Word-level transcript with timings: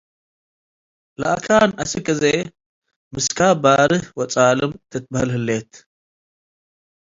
ለአካን 1.19 1.69
አስክ 1.83 2.07
አዜ፡ 2.13 2.23
ምስካብ 3.13 3.55
ባርህ 3.63 4.05
ወጻልም 4.19 4.71
ትትበሀል 4.89 5.29
ሀሌ'ት። 5.35 5.71